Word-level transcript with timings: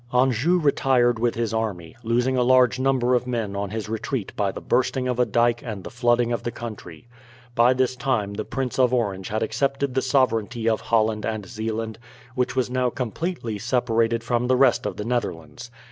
Anjou 0.11 0.57
retired 0.57 1.19
with 1.19 1.35
his 1.35 1.53
army, 1.53 1.95
losing 2.01 2.35
a 2.35 2.41
large 2.41 2.79
number 2.79 3.13
of 3.13 3.27
men 3.27 3.55
on 3.55 3.69
his 3.69 3.87
retreat 3.87 4.35
by 4.35 4.51
the 4.51 4.59
bursting 4.59 5.07
of 5.07 5.19
a 5.19 5.27
dyke 5.27 5.61
and 5.63 5.83
the 5.83 5.91
flooding 5.91 6.31
of 6.31 6.41
the 6.41 6.49
country. 6.49 7.07
By 7.53 7.73
this 7.75 7.95
time 7.95 8.33
the 8.33 8.43
Prince 8.43 8.79
of 8.79 8.95
Orange 8.95 9.27
had 9.29 9.43
accepted 9.43 9.93
the 9.93 10.01
sovereignty 10.01 10.67
of 10.67 10.81
Holland 10.81 11.23
and 11.23 11.45
Zeeland, 11.45 11.99
which 12.33 12.55
was 12.55 12.67
now 12.67 12.89
completely 12.89 13.59
separated 13.59 14.23
from 14.23 14.47
the 14.47 14.55
rest 14.57 14.87
of 14.87 14.97
the 14.97 15.05
Netherlands. 15.05 15.69